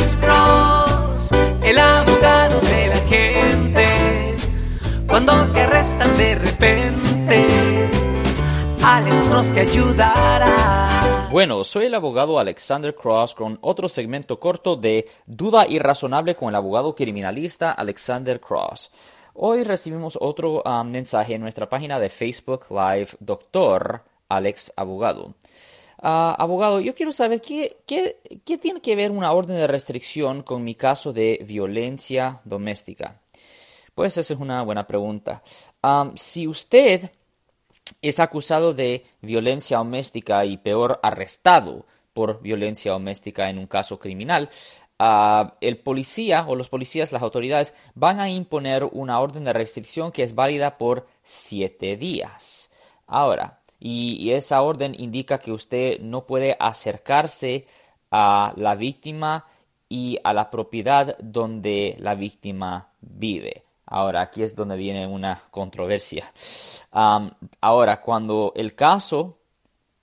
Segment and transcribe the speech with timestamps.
[0.00, 1.30] Alex Cross,
[1.62, 4.36] el abogado de la gente.
[5.06, 7.46] Cuando te arrestan de repente,
[8.82, 11.28] Alex Cross te ayudará.
[11.30, 16.54] Bueno, soy el abogado Alexander Cross con otro segmento corto de Duda Irrazonable con el
[16.54, 18.90] abogado criminalista Alexander Cross.
[19.34, 25.34] Hoy recibimos otro um, mensaje en nuestra página de Facebook Live, Doctor Alex Abogado.
[26.02, 27.76] Ah, abogado, yo quiero saber ¿qué,
[28.58, 33.20] tiene que ver una orden de restricción con mi caso de violencia doméstica.
[33.94, 35.42] Pues esa es una buena pregunta.
[36.14, 37.10] si usted
[38.00, 44.48] es acusado de violencia doméstica y peor arrestado por violencia doméstica en un caso criminal,
[44.98, 50.12] ah, el policía o los policías, las autoridades, van a imponer una orden de restricción
[50.12, 52.70] que es válida por siete días.
[53.06, 57.66] Ahora, y, esa orden indica que usted no puede acercarse
[58.10, 59.46] a la víctima
[59.88, 63.64] y a la propiedad donde la víctima vive.
[63.86, 66.32] Ahora, aquí es donde viene una controversia.
[67.60, 69.38] ahora, cuando el caso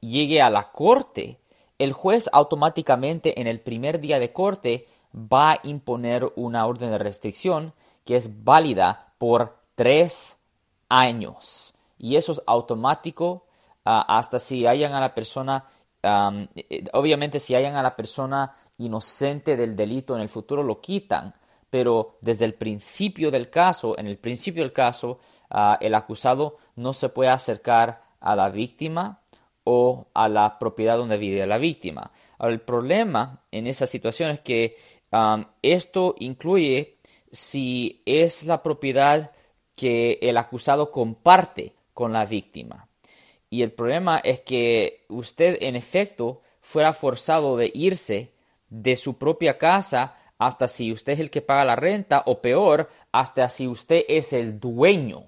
[0.00, 1.38] llegue a la corte,
[1.78, 6.98] el juez automáticamente en el primer día de corte va a imponer una orden de
[6.98, 10.40] restricción que es válida por tres
[10.88, 11.74] años.
[11.98, 13.45] Y eso es automático
[13.86, 15.64] hasta si hayan a la persona,
[16.02, 21.32] eh, obviamente si hayan a la persona inocente del delito en el futuro lo quitan,
[21.70, 25.20] pero desde el principio del caso, en el principio del caso,
[25.50, 29.20] ah, el acusado no se puede acercar a la víctima
[29.64, 32.10] o a la propiedad donde vive la víctima.
[32.38, 34.76] Ahora, el problema en esa situación es que
[35.62, 36.98] esto incluye
[37.32, 39.32] si es la propiedad
[39.74, 42.85] que el acusado comparte con la víctima.
[43.50, 48.32] Y el problema es que usted en efecto fuera forzado de irse
[48.68, 52.90] de su propia casa hasta si usted es el que paga la renta o peor,
[53.12, 55.24] hasta si usted es el dueño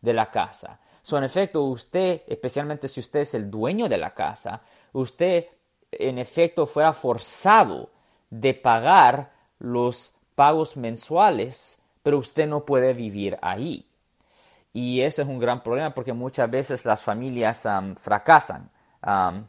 [0.00, 0.80] de la casa.
[1.02, 5.46] So, en efecto, usted, especialmente si usted es el dueño de la casa, usted
[5.90, 7.90] en efecto fuera forzado
[8.28, 13.86] de pagar los pagos mensuales, pero usted no puede vivir ahí.
[14.72, 17.66] Y ese es un gran problema porque muchas veces las familias
[17.96, 18.70] fracasan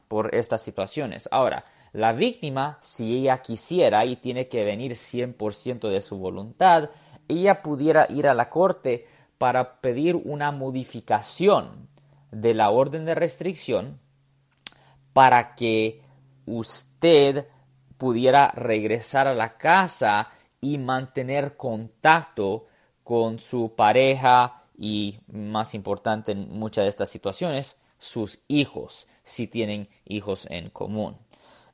[0.07, 1.29] por estas situaciones.
[1.31, 6.89] Ahora, la víctima, si ella quisiera y tiene que venir 100% de su voluntad,
[7.27, 9.05] ella pudiera ir a la corte
[9.37, 11.89] para pedir una modificación
[12.31, 13.99] de la orden de restricción
[15.13, 16.01] para que
[16.45, 17.47] usted
[17.97, 20.29] pudiera regresar a la casa
[20.61, 22.67] y mantener contacto
[23.03, 29.87] con su pareja y más importante en muchas de estas situaciones, sus hijos, si tienen
[30.05, 31.17] hijos en común.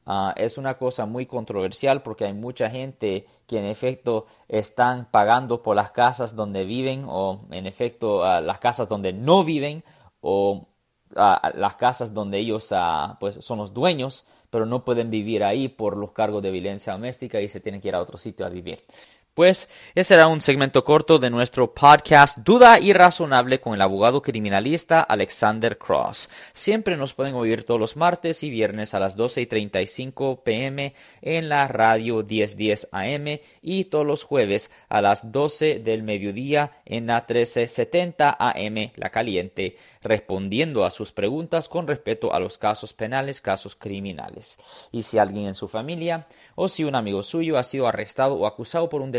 [0.06, 5.64] Ah, es una cosa muy controversial porque hay mucha gente que en efecto están pagando
[5.64, 9.86] por las casas donde viven o en efecto ah, las casas donde no viven
[10.20, 10.68] o
[11.16, 12.74] ah, las casas donde ellos
[13.22, 17.40] pues son los dueños pero no pueden vivir ahí por los cargos de violencia doméstica
[17.40, 18.84] y se tienen que ir a otro sitio a vivir.
[19.38, 25.02] Pues ese era un segmento corto de nuestro podcast Duda Irrazonable con el abogado criminalista
[25.02, 26.28] Alexander Cross.
[26.54, 30.96] Siempre nos pueden oír todos los martes y viernes a las 12 y 35 pm
[31.22, 37.06] en la radio 1010 AM y todos los jueves a las 12 del mediodía en
[37.06, 43.40] la 1370 AM La Caliente, respondiendo a sus preguntas con respecto a los casos penales,
[43.42, 44.58] casos criminales.
[44.92, 46.26] Y si alguien en su familia
[46.56, 49.12] o si un amigo suyo ha sido arrestado o acusado por un